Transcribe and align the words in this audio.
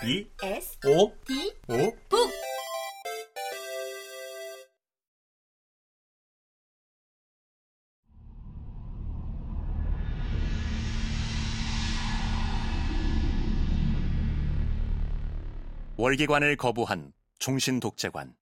B 0.00 0.30
S 0.42 0.78
O 0.86 1.16
D 1.24 1.54
O 1.68 1.92
북 2.08 2.30
월계관을 15.96 16.56
거부한 16.56 17.12
종신 17.38 17.78
독재관. 17.78 18.36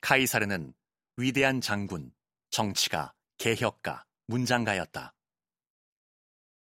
카이사르는 0.00 0.74
위대한 1.16 1.60
장군, 1.60 2.12
정치가, 2.50 3.14
개혁가, 3.36 4.06
문장가였다. 4.26 5.14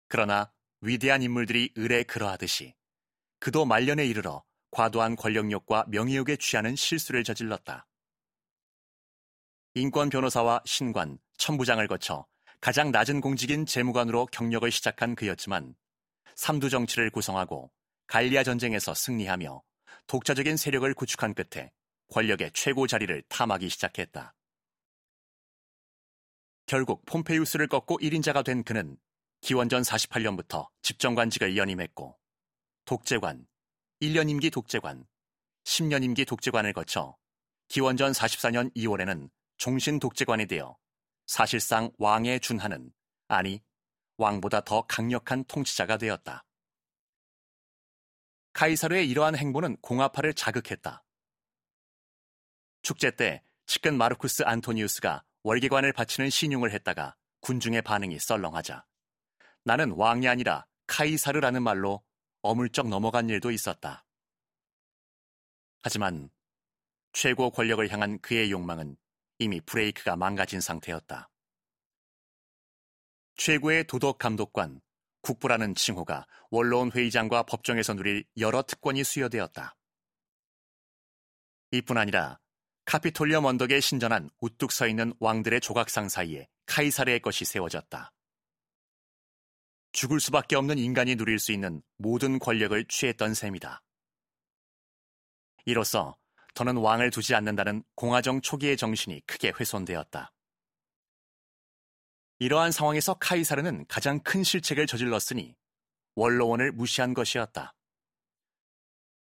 그러나 0.08 0.52
위대한 0.80 1.22
인물들이 1.22 1.72
을에 1.76 2.02
그러하듯이 2.04 2.74
그도 3.40 3.64
말년에 3.64 4.06
이르러 4.06 4.44
과도한 4.70 5.16
권력욕과 5.16 5.86
명예욕에 5.88 6.36
취하는 6.36 6.76
실수를 6.76 7.24
저질렀다. 7.24 7.86
인권 9.74 10.08
변호사와 10.08 10.62
신관, 10.64 11.18
천부장을 11.36 11.86
거쳐 11.88 12.26
가장 12.60 12.90
낮은 12.90 13.20
공직인 13.20 13.66
재무관으로 13.66 14.26
경력을 14.26 14.68
시작한 14.70 15.14
그였지만 15.14 15.74
삼두 16.34 16.70
정치를 16.70 17.10
구성하고 17.10 17.70
갈리아 18.06 18.42
전쟁에서 18.42 18.94
승리하며 18.94 19.62
독자적인 20.06 20.56
세력을 20.56 20.92
구축한 20.94 21.34
끝에 21.34 21.70
권력의 22.10 22.52
최고 22.54 22.86
자리를 22.86 23.22
탐하기 23.28 23.68
시작했다. 23.68 24.34
결국 26.66 27.04
폼페이우스를 27.06 27.66
꺾고 27.68 27.98
1인자가 27.98 28.44
된 28.44 28.62
그는 28.62 28.96
기원전 29.40 29.82
48년부터 29.82 30.68
집정관직을 30.82 31.56
연임했고 31.56 32.18
독재관, 32.84 33.46
1년 34.00 34.30
임기 34.30 34.50
독재관, 34.50 35.06
10년 35.64 36.02
임기 36.04 36.24
독재관을 36.24 36.72
거쳐 36.72 37.16
기원전 37.68 38.12
44년 38.12 38.74
2월에는 38.74 39.30
종신 39.58 39.98
독재관이 39.98 40.46
되어 40.46 40.76
사실상 41.26 41.90
왕에 41.98 42.38
준하는 42.38 42.92
아니 43.28 43.62
왕보다 44.16 44.62
더 44.62 44.82
강력한 44.82 45.44
통치자가 45.44 45.98
되었다. 45.98 46.44
카이사르의 48.54 49.08
이러한 49.08 49.36
행보는 49.36 49.76
공화파를 49.82 50.34
자극했다. 50.34 51.04
축제 52.82 53.10
때 53.10 53.42
측근 53.66 53.96
마르쿠스 53.98 54.42
안토니우스가 54.44 55.22
월계관을 55.42 55.92
바치는 55.92 56.30
신용을 56.30 56.72
했다가 56.72 57.14
군중의 57.40 57.82
반응이 57.82 58.18
썰렁하자 58.18 58.87
나는 59.68 59.90
왕이 59.90 60.26
아니라 60.26 60.66
카이사르라는 60.86 61.62
말로 61.62 62.02
어물쩍 62.40 62.88
넘어간 62.88 63.28
일도 63.28 63.50
있었다. 63.50 64.06
하지만 65.82 66.30
최고 67.12 67.50
권력을 67.50 67.86
향한 67.92 68.18
그의 68.20 68.50
욕망은 68.50 68.96
이미 69.38 69.60
브레이크가 69.60 70.16
망가진 70.16 70.62
상태였다. 70.62 71.28
최고의 73.36 73.84
도덕 73.84 74.16
감독관, 74.16 74.80
국부라는 75.20 75.74
칭호가 75.74 76.26
원로원 76.50 76.90
회의장과 76.90 77.42
법정에서 77.42 77.92
누릴 77.92 78.24
여러 78.38 78.62
특권이 78.62 79.04
수여되었다. 79.04 79.76
이뿐 81.72 81.98
아니라 81.98 82.40
카피톨리엄 82.86 83.44
언덕에 83.44 83.80
신전한 83.80 84.30
우뚝 84.40 84.72
서 84.72 84.88
있는 84.88 85.12
왕들의 85.20 85.60
조각상 85.60 86.08
사이에 86.08 86.48
카이사르의 86.64 87.20
것이 87.20 87.44
세워졌다. 87.44 88.14
죽을 89.92 90.20
수밖에 90.20 90.56
없는 90.56 90.78
인간이 90.78 91.16
누릴 91.16 91.38
수 91.38 91.52
있는 91.52 91.82
모든 91.96 92.38
권력을 92.38 92.84
취했던 92.86 93.34
셈이다. 93.34 93.82
이로써 95.64 96.16
더는 96.54 96.76
왕을 96.76 97.10
두지 97.10 97.34
않는다는 97.34 97.84
공화정 97.94 98.40
초기의 98.40 98.76
정신이 98.76 99.22
크게 99.26 99.52
훼손되었다. 99.58 100.32
이러한 102.40 102.72
상황에서 102.72 103.14
카이사르는 103.14 103.86
가장 103.86 104.20
큰 104.20 104.42
실책을 104.44 104.86
저질렀으니 104.86 105.56
원로원을 106.14 106.72
무시한 106.72 107.14
것이었다. 107.14 107.74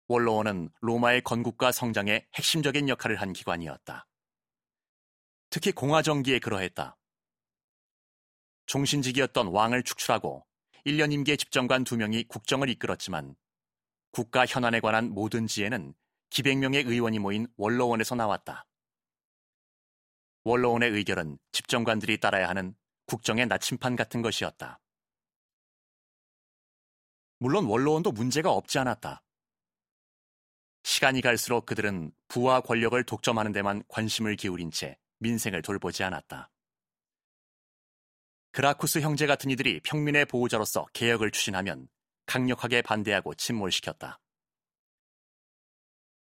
원로원은 0.08 0.70
로마의 0.82 1.24
건국과 1.24 1.72
성장에 1.72 2.28
핵심적인 2.36 2.90
역할을 2.90 3.22
한 3.22 3.34
기관이었다. 3.34 4.08
특히 5.52 5.72
공화정기에 5.72 6.40
그러했다. 6.40 6.98
종신직이었던 8.66 9.48
왕을 9.48 9.84
축출하고 9.84 10.46
1년 10.86 11.12
임기의 11.14 11.38
집정관 11.38 11.84
두 11.84 11.98
명이 11.98 12.26
국정을 12.26 12.70
이끌었지만 12.70 13.36
국가 14.12 14.46
현안에 14.46 14.80
관한 14.80 15.10
모든 15.10 15.48
지혜는 15.48 15.94
기백 16.30 16.58
명의 16.58 16.84
의원이 16.84 17.20
모인 17.20 17.48
원로원에서 17.58 18.16
나왔다. 18.16 18.66
원로원의 20.44 20.92
의결은 20.92 21.38
집정관들이 21.52 22.20
따라야 22.20 22.50
하는 22.50 22.76
국정의 23.06 23.48
나침판 23.48 23.96
같은 23.96 24.22
것이었다. 24.22 24.80
물론 27.40 27.66
원로원도 27.66 28.12
문제가 28.12 28.52
없지 28.52 28.80
않았다. 28.80 29.24
시간이 30.84 31.22
갈수록 31.22 31.66
그들은 31.66 32.12
부와 32.28 32.62
권력을 32.62 33.02
독점하는 33.04 33.52
데만 33.52 33.84
관심을 33.88 34.36
기울인 34.36 34.72
채 34.72 34.98
민생을 35.20 35.62
돌보지 35.62 36.04
않았다. 36.04 36.50
그라쿠스 38.52 39.00
형제 39.00 39.28
같은 39.28 39.52
이들이 39.52 39.80
평민의 39.82 40.26
보호자로서 40.26 40.88
개혁을 40.94 41.32
추진하면 41.32 41.88
강력하게 42.26 42.82
반대하고 42.82 43.36
침몰시켰다. 43.36 44.20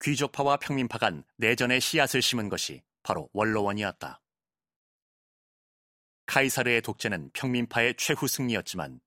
귀족파와 0.03 0.59
평민파 0.59 0.99
간 0.99 1.25
내전의 1.37 1.81
씨앗을 1.81 2.23
심은 2.23 2.49
것이 2.49 2.83
바로 3.03 3.29
원로원이었다. 3.33 4.21
카이사르의 6.27 6.83
독재는 6.83 7.31
평민파의 7.33 7.95
최후 7.97 8.29
승리였지만 8.29 9.01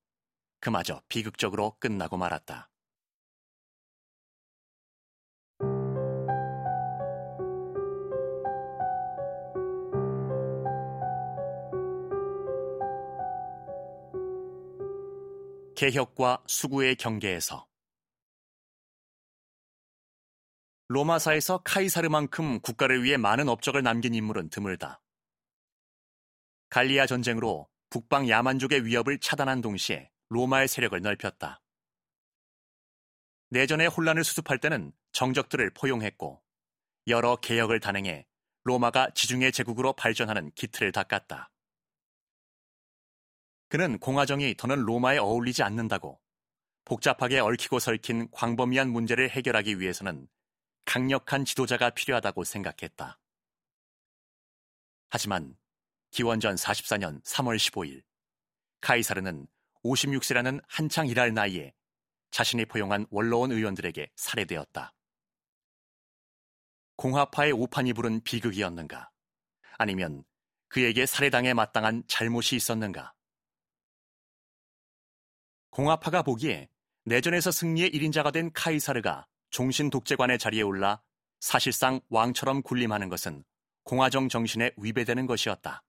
그마저 0.60 1.02
비극적으로 1.08 1.78
끝나고 1.80 2.18
말았다. 2.18 2.71
개혁과 15.82 16.44
수구의 16.46 16.96
경계에서 16.96 17.68
로마사에서 20.90 21.64
카이사르만큼 21.64 22.60
국가를 22.60 23.04
위해 23.04 23.18
많은 23.18 23.50
업적을 23.50 23.82
남긴 23.82 24.14
인물은 24.14 24.52
드물다. 24.52 25.02
갈리아 26.70 27.08
전쟁으로 27.08 27.68
북방 27.90 28.30
야만족의 28.30 28.86
위협을 28.86 29.18
차단한 29.18 29.62
동시에 29.62 30.12
로마의 30.30 30.68
세력을 30.68 31.02
넓혔다. 31.02 31.64
내전의 33.50 33.88
혼란을 33.88 34.24
수습할 34.24 34.60
때는 34.60 34.94
정적들을 35.14 35.72
포용했고 35.72 36.44
여러 37.08 37.38
개혁을 37.38 37.80
단행해 37.80 38.28
로마가 38.66 39.16
지중해 39.16 39.50
제국으로 39.50 39.94
발전하는 39.94 40.52
기틀을 40.52 40.92
닦았다. 40.92 41.51
그는 43.72 43.98
공화정이 44.00 44.56
더는 44.58 44.82
로마에 44.82 45.18
어울리지 45.18 45.64
않는다고 45.64 46.20
복잡하게 46.84 47.40
얽히고 47.40 47.80
설킨 47.80 48.30
광범위한 48.32 48.90
문제를 48.90 49.30
해결하기 49.30 49.80
위해서는 49.80 50.28
강력한 50.84 51.46
지도자가 51.46 51.92
필요하다고 51.92 52.44
생각했다. 52.44 53.18
하지만 55.10 55.56
기원전 56.10 56.56
44년 56.56 57.24
3월 57.24 57.56
15일 57.56 58.04
카이사르는 58.82 59.48
56세라는 59.86 60.62
한창 60.68 61.08
일할 61.08 61.34
나이에 61.34 61.74
자신이 62.32 62.66
포용한 62.66 63.08
원로원 63.10 63.54
의원들에게 63.54 64.12
살해되었다. 64.18 64.94
공화파의 66.98 67.54
오판이 67.54 67.94
부른 67.94 68.20
비극이었는가? 68.26 69.12
아니면 69.78 70.26
그에게 70.68 71.06
살해당해 71.06 71.54
마땅한 71.54 72.04
잘못이 72.10 72.58
있었는가? 72.58 73.14
공화파가 75.72 76.22
보기에 76.22 76.70
내전에서 77.06 77.50
승리의 77.50 77.92
1인자가 77.92 78.32
된 78.32 78.52
카이사르가 78.52 79.26
종신 79.50 79.90
독재관의 79.90 80.38
자리에 80.38 80.62
올라 80.62 81.02
사실상 81.40 82.02
왕처럼 82.10 82.62
군림하는 82.62 83.08
것은 83.08 83.44
공화정 83.84 84.28
정신에 84.30 84.72
위배되는 84.78 85.26
것이었다. 85.26 85.82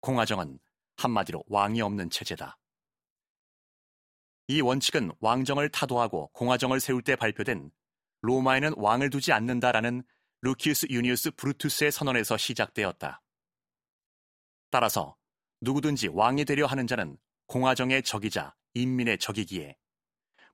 공화정은 0.00 0.58
한마디로 0.96 1.44
왕이 1.46 1.80
없는 1.82 2.10
체제다. 2.10 2.58
이 4.48 4.60
원칙은 4.60 5.12
왕정을 5.20 5.68
타도하고 5.68 6.28
공화정을 6.32 6.80
세울 6.80 7.02
때 7.02 7.14
발표된 7.14 7.70
로마에는 8.22 8.74
왕을 8.76 9.10
두지 9.10 9.32
않는다라는 9.32 10.02
루키우스 10.40 10.86
유니우스 10.90 11.32
브루투스의 11.32 11.92
선언에서 11.92 12.36
시작되었다. 12.36 13.22
따라서 14.70 15.14
누구든지 15.60 16.08
왕이 16.08 16.46
되려 16.46 16.66
하는 16.66 16.86
자는 16.86 17.18
공화정의 17.52 18.02
적이자 18.02 18.56
인민의 18.72 19.18
적이기에 19.18 19.76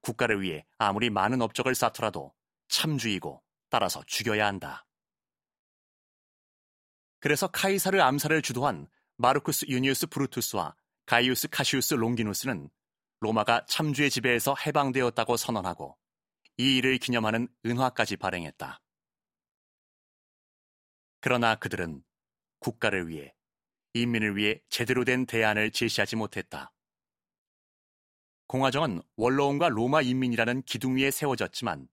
국가를 0.00 0.42
위해 0.42 0.66
아무리 0.78 1.10
많은 1.10 1.40
업적을 1.40 1.76
쌓더라도 1.76 2.34
참주이고 2.66 3.40
따라서 3.70 4.02
죽여야 4.04 4.44
한다. 4.44 4.84
그래서 7.20 7.46
카이사르 7.46 8.00
암살을 8.00 8.42
주도한 8.42 8.88
마르쿠스 9.16 9.66
유니우스 9.68 10.08
브루투스와 10.08 10.74
가이우스 11.06 11.46
카시우스 11.46 11.94
롱기누스는 11.94 12.68
로마가 13.20 13.66
참주의 13.66 14.10
지배에서 14.10 14.56
해방되었다고 14.66 15.36
선언하고 15.36 15.96
이 16.56 16.78
일을 16.78 16.98
기념하는 16.98 17.46
은화까지 17.64 18.16
발행했다. 18.16 18.80
그러나 21.20 21.54
그들은 21.54 22.02
국가를 22.58 23.06
위해, 23.06 23.36
인민을 23.94 24.36
위해 24.36 24.60
제대로 24.68 25.04
된 25.04 25.26
대안을 25.26 25.70
제시하지 25.70 26.16
못했다. 26.16 26.72
공화정은 28.48 29.02
원로원과 29.16 29.68
로마 29.68 30.00
인민이라는 30.00 30.62
기둥 30.62 30.96
위에 30.96 31.10
세워졌지만 31.10 31.86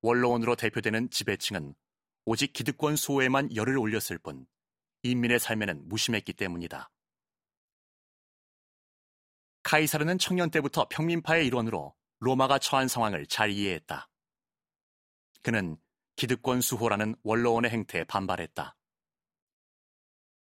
원로원으로 0.00 0.56
대표되는 0.56 1.10
지배층은 1.10 1.74
오직 2.24 2.54
기득권 2.54 2.96
수호에만 2.96 3.54
열을 3.54 3.76
올렸을 3.76 4.16
뿐 4.22 4.46
인민의 5.02 5.38
삶에는 5.38 5.88
무심했기 5.88 6.32
때문이다. 6.32 6.90
카이사르는 9.64 10.16
청년 10.16 10.50
때부터 10.50 10.88
평민파의 10.88 11.46
일원으로 11.46 11.94
로마가 12.20 12.58
처한 12.58 12.88
상황을 12.88 13.26
잘 13.26 13.50
이해했다. 13.50 14.08
그는 15.42 15.76
기득권 16.16 16.62
수호라는 16.62 17.16
원로원의 17.22 17.70
행태에 17.70 18.04
반발했다. 18.04 18.76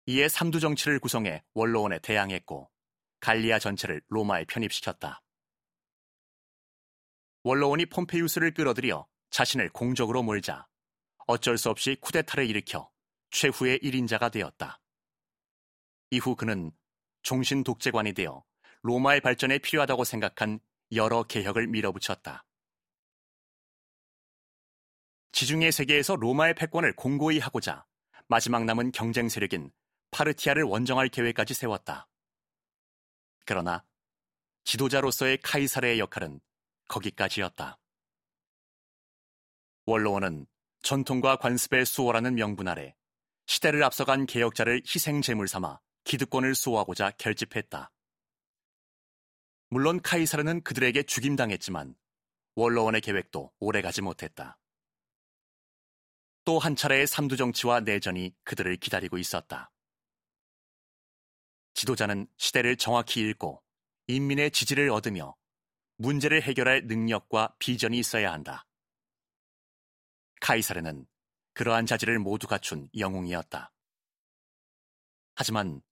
이에 0.06 0.28
삼두 0.28 0.60
정치를 0.60 1.00
구성해 1.00 1.42
원로원에 1.54 1.98
대항했고 1.98 2.70
갈리아 3.18 3.58
전체를 3.58 4.02
로마에 4.08 4.44
편입시켰다. 4.44 5.20
원로원이 7.44 7.86
폼페이우스를 7.86 8.54
끌어들여 8.54 9.06
자신을 9.30 9.70
공적으로 9.70 10.22
몰자 10.22 10.66
어쩔 11.26 11.58
수 11.58 11.70
없이 11.70 11.96
쿠데타를 12.00 12.48
일으켜 12.48 12.90
최후의 13.30 13.80
1인자가 13.80 14.30
되었다. 14.30 14.80
이후 16.10 16.36
그는 16.36 16.70
종신 17.22 17.64
독재관이 17.64 18.12
되어 18.12 18.44
로마의 18.82 19.20
발전에 19.20 19.58
필요하다고 19.58 20.04
생각한 20.04 20.60
여러 20.92 21.22
개혁을 21.22 21.66
밀어붙였다. 21.68 22.44
지중해 25.32 25.70
세계에서 25.70 26.16
로마의 26.16 26.54
패권을 26.54 26.94
공고히 26.94 27.38
하고자 27.38 27.86
마지막 28.28 28.64
남은 28.64 28.92
경쟁 28.92 29.28
세력인 29.28 29.72
파르티아를 30.10 30.64
원정할 30.64 31.08
계획까지 31.08 31.54
세웠다. 31.54 32.08
그러나 33.46 33.84
지도자로서의 34.64 35.38
카이사르의 35.38 35.98
역할은 35.98 36.40
거기까지였다. 36.92 37.78
원로원은 39.86 40.46
전통과 40.82 41.36
관습의 41.36 41.86
수호라는 41.86 42.34
명분 42.34 42.68
아래 42.68 42.94
시대를 43.46 43.82
앞서간 43.82 44.26
개혁자를 44.26 44.82
희생 44.86 45.22
제물 45.22 45.48
삼아 45.48 45.80
기득권을 46.04 46.54
수호하고자 46.54 47.12
결집했다. 47.12 47.90
물론 49.70 50.02
카이사르는 50.02 50.62
그들에게 50.62 51.02
죽임당했지만 51.04 51.94
원로원의 52.54 53.00
계획도 53.00 53.52
오래가지 53.58 54.02
못했다. 54.02 54.58
또 56.44 56.58
한 56.58 56.76
차례의 56.76 57.06
삼두 57.06 57.36
정치와 57.36 57.80
내전이 57.80 58.34
그들을 58.44 58.76
기다리고 58.76 59.16
있었다. 59.16 59.70
지도자는 61.74 62.26
시대를 62.36 62.76
정확히 62.76 63.20
읽고 63.20 63.62
인민의 64.08 64.50
지지를 64.50 64.90
얻으며 64.90 65.34
문제를 65.96 66.42
해결할 66.42 66.86
능력과 66.86 67.54
비전이 67.58 67.98
있어야 67.98 68.32
한다. 68.32 68.66
카이사르는 70.40 71.06
그러한 71.54 71.86
자질을 71.86 72.18
모두 72.18 72.46
갖춘 72.46 72.88
영웅이었다. 72.96 73.72
하지만 75.34 75.82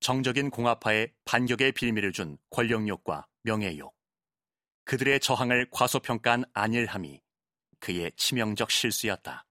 정적인 0.00 0.50
공화파에 0.50 1.12
반격의 1.24 1.72
빌미를 1.72 2.12
준 2.12 2.38
권력욕과 2.50 3.26
명예욕, 3.42 3.94
그들의 4.84 5.20
저항을 5.20 5.68
과소평가한 5.70 6.44
안일함이 6.52 7.22
그의 7.78 8.12
치명적 8.16 8.70
실수였다. 8.70 9.46